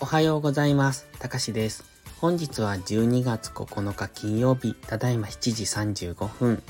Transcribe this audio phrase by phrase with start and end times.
[0.00, 1.08] おはようございます。
[1.18, 1.84] たかしです。
[2.20, 5.64] 本日は12月9日金曜日、ただいま7時
[6.12, 6.62] 35分。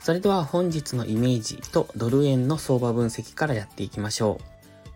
[0.00, 4.44] それでは本日のイメージとドル円の相場分析からやっていきましょう。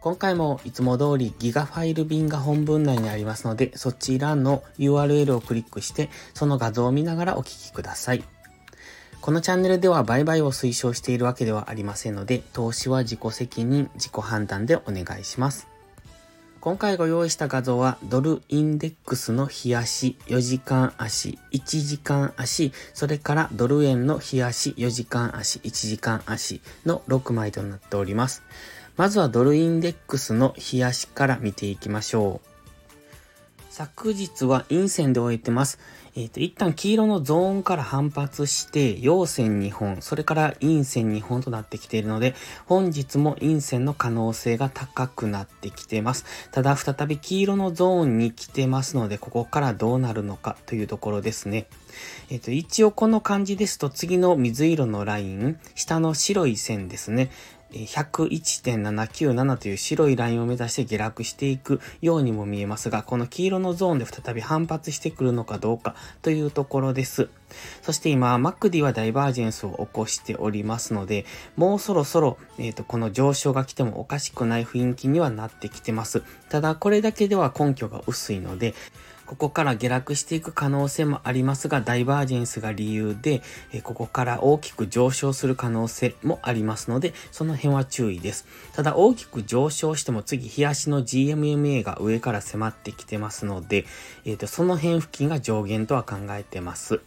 [0.01, 8.25] 今回もいつも通りギガファイル便が本文内にありますので、そちらの URL をクリックして、その画像を見ながらお聞きください。
[9.23, 15.69] このチャンネルでは売買を推奨しているわけではありませんので、投資は自己責任、自己判断でお願いします。
[16.61, 28.43] 今回ご用意した画像はドルインデックスの日足、4時間足、1時間足、それからドル円の日足、4時間足、1時間足の6枚となっております。
[28.97, 32.52] まずはドルインデックスの日足から見ていきましょう。
[33.73, 35.79] 昨日は陰線で終えてます。
[36.15, 42.35] えっ、ー、と、一旦黄色のゾーンから反発して、陽線2本、それから陰線2本となってきているので、
[42.67, 46.27] 本日も陰線の可能性が高くなってきてます。
[46.51, 51.67] ただ、再び黄色のゾーンに来てますので、ここからどうなるのかというところですね。
[52.29, 57.31] えっ、ー、と、一応この感じですと、次の水色のライン、下の白い線ですね。
[57.73, 67.29] 101.797という白いラインを目指して下落していくようにも見えますが、この黄色のゾーンで再び反発してくるのかどうかというところです。
[67.83, 71.27] そして今、マクディはダイバージェンスを起こしておりますので、
[71.57, 76.23] もうそろそろ、えっ、ー、と、この上昇が来てもおかしくない雰囲気にはなってきてます。
[76.49, 78.75] ただ、これだけでは根拠が薄いので、
[79.27, 83.43] ここから下落していく可能性もありますが、ダイバージェンスが理由で、
[83.83, 88.47] ここから大きく上昇する可能性もありますので、その辺は注意です。
[88.75, 93.87] ただ大きく上昇しても次、日足の GMMA が上から迫ってきてますので、
[94.25, 97.01] え、ー、と、その辺付近が上限とは考えてます。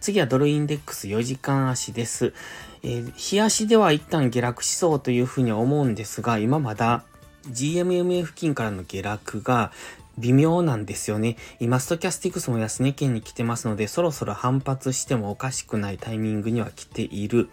[0.00, 2.34] 次はドルインデックス4時間足です。
[2.82, 7.04] えー、日足では一旦下落しそうというふうに思うんですが、今まだ
[7.48, 9.72] GMMA 付近からの下落が
[10.18, 11.36] 微妙なんですよね。
[11.60, 17.48] 今、ストキャスティクスも安値圏に来てますので、そろそろ反発してもおかしくないタイミングには来ている。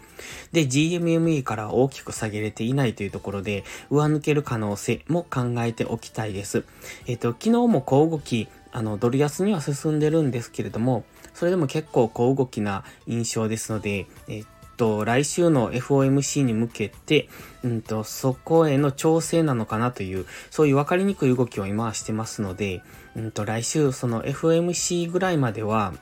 [0.52, 6.64] で、GMMA から大きく下げれていないというところで、上抜ける可能性も考えておきたいです。
[7.06, 11.04] えっ、と、昨日も小動き、あの、ドル安には進んでるんですけれども、
[11.34, 14.42] それでも結構小動きな印象ですので、え
[14.80, 17.28] と、来週の FOMC に向けて、
[17.62, 22.82] うんと、そこへの調整なのかなという、そういう分かりにくい動きを今はしてますので、
[23.14, 25.92] うんと、来週その FOMC ぐらいまでは、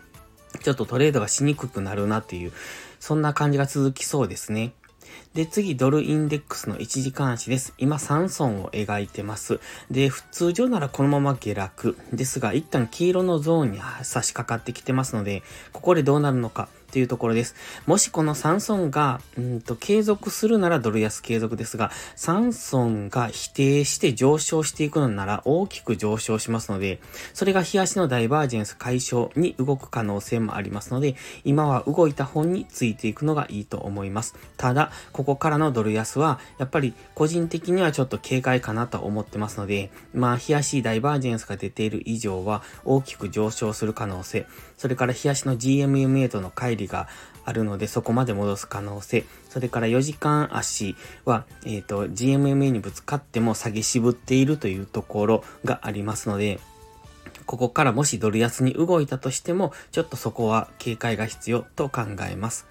[0.62, 2.52] ちょっとトレードがしにくくなるなという、
[3.00, 4.74] そんな感じが続きそうですね。
[5.34, 7.74] で、次、ドルインデックスの1時間足です。
[7.78, 9.58] 今、3損を描いてます。
[9.90, 11.96] で、普通上ならこのまま下落。
[12.12, 16.68] ですが、一旦黄色のゾーンに差し掛かってきてますので、ここでどうなるのか。
[16.88, 17.54] っていうところです。
[17.86, 27.00] もしこのサンソンが、うんと、継続するならドル安継続ですが、サンソンが否定して上昇していくのなら大きく上昇しますので、
[27.34, 34.34] それが日足のダイバージェンス解消に動く可能性もありますので、今は動いた本についていくのがいいと思います。
[34.56, 44.46] ただ、ここからのドル安は、やっぱり個人的にはちょっと警戒かなと思ってますので、まあ、日足ダイバージェンスが出ている以上は大きく上昇する可能性、
[44.78, 47.08] それから日足の GMMA との乖離が
[47.44, 49.24] あるので、そこまで戻す可能性。
[49.48, 56.60] それから4時間足は、えっ、ー、と、GMMA にぶつかっても下げ渋っているというところがありますので、
[57.46, 62.66] ここからもしドル安に動いたとしても、ちょっとそこは警戒が必要と考えます。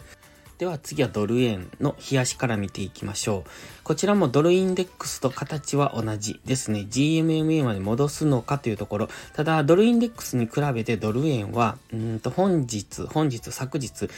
[0.57, 3.50] では次はドル円の冷やしから見ていきましょう。
[3.84, 6.88] こちらもドルインデックスと形は同じですね。
[6.90, 9.09] GMMA まで戻すのかというところ。
[9.34, 14.09] ただ、ドルインデックスに比べてドル円は、うんと本日、本日、昨日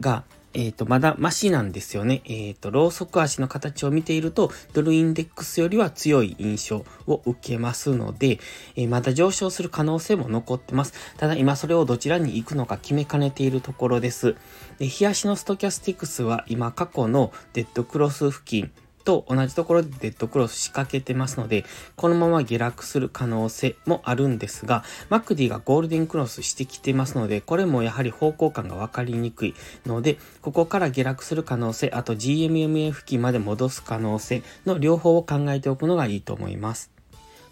[0.00, 0.24] が
[0.58, 2.20] えっ、ー、と、まだマシなんですよね。
[2.24, 8.40] えっ、ー、と、ローソク足の形を見ていると、ドルインデックスよりは強い印象を受けますので、
[8.74, 10.94] えー、まだ上昇する可能性も残ってます。
[11.16, 14.34] ただ今それをどちらに行くのか決めかねているところです。
[14.80, 18.72] で、日足のストキャスティクスは今過去のデッドクロス付近、
[19.08, 21.64] と同じところでデッドクロス仕掛けてますので、
[21.96, 29.54] このまま下落する可能性もあるんですが、マクディがゴールデンクロスしてきてますので、これもやはり方向感がわかりにくい
[29.86, 36.97] ので、ここから下落する可能性、あと GMMA 付近まで戻す可能性の両方を考えておくのがいいと思います。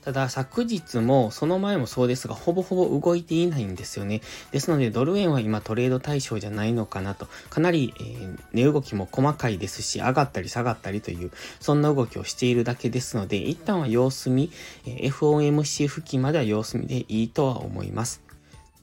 [0.07, 4.21] ただ昨日もその前もそうですがほぼほぼ動いていないんですよね。
[4.53, 7.27] ですのでドル円は今トレード対象じゃないのかなと。
[7.51, 14.53] かなり、えー、値動きも細かいですし上がったり下がったりというそんな動きをしているだけですので一旦は様子見、
[14.87, 18.26] えー、FOMC 付近までは様子見でいいとは思います。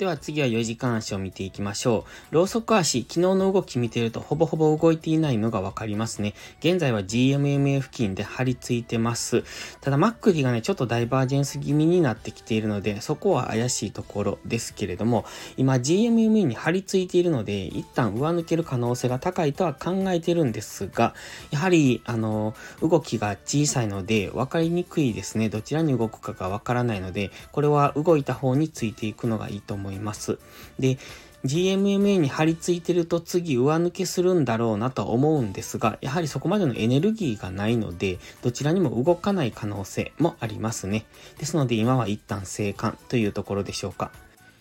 [0.03, 2.35] では次は4時間足を見ていきましょう。
[2.35, 6.33] ローソク足、昨日の動き見てるとほぼほぼ動いていないのがわかりますね。
[6.59, 9.45] 現在は GMMA 付近で張り付いてます。
[9.79, 15.23] ただ、マックディがね、ちょっとダイバージェンス気味になってきているので、そこは怪しいところですけれども、
[15.55, 21.15] 今 GMMA に張り付いているので、一旦上抜ける可能性が高いとは考えてるんですが、
[21.50, 25.47] やはり、あの、動きが小さいので、分かりにくいですね。
[25.47, 29.92] どちらに動くかがわからないので、これは動いた方についていくのがいいと思います。
[29.93, 30.37] います
[30.79, 30.97] で、
[31.45, 41.05] GMMA に張り付いてると次上抜けするんだろうなとは思うんですが、やはりそこまでのエネルギーがないので、どちらにも動かない可能性もありますね。
[41.39, 44.11] ですので今は一旦生還というところでしょうか。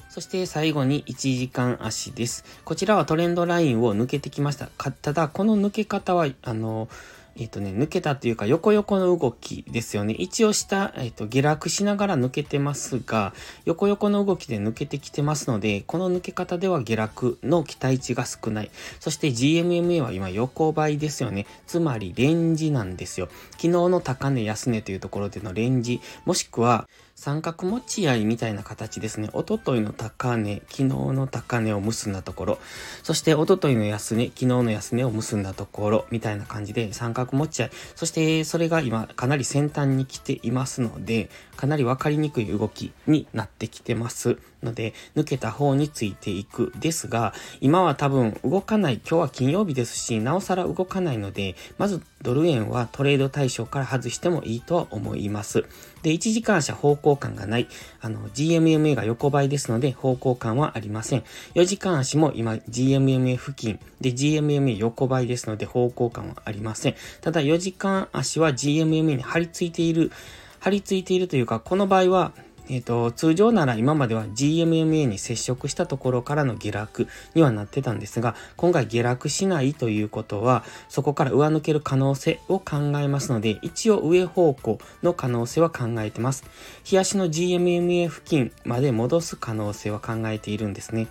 [0.09, 2.45] そして最後に1時間足です。
[2.65, 4.67] こちらはトレンドラインを抜けてきました。
[4.67, 6.89] ただ、この抜け方は、あの、
[7.37, 10.15] えっ、ー、とね、抜けたというか、横横の動きですよね。
[10.15, 13.33] 一応下、えっ、ー、と、下落しながら抜けてますが、
[13.65, 18.71] 横横の動きで抜けてきてますので、この抜け方では下落の期待値が少ない。
[19.01, 21.47] そして GMMA は今横ばいですよね。
[21.67, 23.29] つまりレンジなんですよ。
[23.53, 29.31] 昨日の高値安値というところでのレンジ、もしくは、三角持ち合いみたいな形ですね。
[29.33, 32.59] おとといの高値、昨日の高値を結んだところ、
[33.03, 44.39] そしておとといの安値、昨日の安値を結んだところ、みたいな感じで三角持ち合い、そしてそれが今かなり先端に来ていますので、かなりわかりにくい動きになってきてます。
[44.63, 46.73] ので、抜けた方についていく。
[46.79, 48.95] ですが、今は多分動かない。
[48.95, 55.65] 今日は金曜日ですし、なおさら動かないので、まずドル円はトレード対象から外してもいいとは思います。
[56.03, 57.69] で、1時間車方向感がない。
[58.01, 61.25] あの、GMMA が横ばいですので、方向感はありません。
[61.55, 63.81] 4時間足も今、GMMA 付近。
[64.01, 66.95] で、GMMA 横ばいですので、方向感はありません。
[67.21, 70.13] ただ、4時間足は GMMA に張り付いている、
[70.61, 72.33] 張り付いているというか、この場合は、
[72.69, 86.45] えっ、ー、と、通常なら今までは GMMA に接触したところからの下落にはなってたんですが、今回下落しないということは、そこから上抜ける可能性を考えますので、一応上方向の可能性は考えてます。
[86.85, 91.09] 日足の GMMA 付近まで戻す可能性は考えているんですね。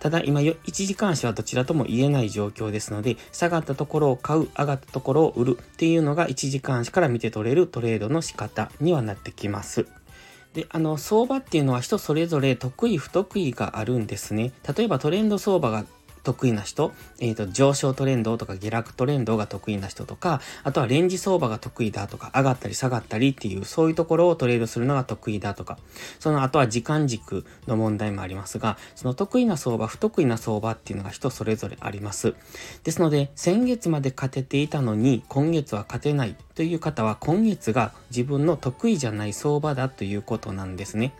[0.00, 9.86] ただ今1時間足はどちらとも言えない状況ですので、下がったところを買う、上がったところを売るっていうのが1時間足から見て取れるトレードの仕方にはなってきます。
[10.54, 14.52] で、あの、相場っていうのは人それぞれ得意不得意があるんですね。
[14.76, 15.86] 例えばトレンド相場が
[16.22, 25.78] 得意な人、えっ、ー、と、上昇トレンドとか下落トレンドが得意な人とか、あとはレンジ相場が得意だとか、上がったり下がったりっていう、そういうところをトレードするのが得意だとか、
[26.20, 32.34] その後は時間軸の問題もありますが、その得意な相場、不得意な相場っていうのが人それぞれあります。
[32.84, 41.14] ですので、先月まで勝てていたのに、今月は勝てないという方は、今月が自分の得意じゃない相場だということなんですね。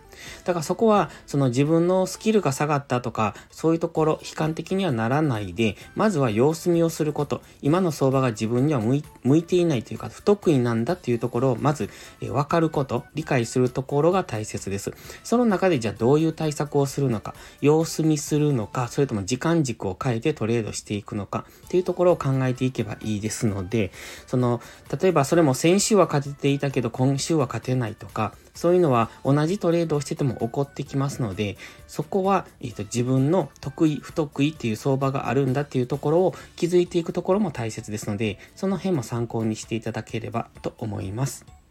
[0.45, 7.43] だからそこは、その自分のスキルが下がったとか、そういうところ、悲観的にはならないで、まずは様子見をすること。
[7.61, 8.97] 今の相場が自分には向
[9.37, 14.93] いていないというか、不得意なんだっていうところを、まず、え分かること、理解するところが大切です。
[15.25, 23.93] その中でじゃあどういう対策をするのか、様子見するのか、それとも時間軸を変えてトレードしていくのか、っていうところを考えていけばいいですので、
[24.27, 24.61] その、
[25.01, 31.57] 例えばそれも先週は勝てていたけど、今週は勝てないとか、そういうのは同じトレードをしてても起こってきますので、
[31.87, 41.62] そこは、えーと、自分の得意、不得意っていう相場があるんだっていうところを気づいていくところも大切ですので、その辺も参考にしていただければと思います。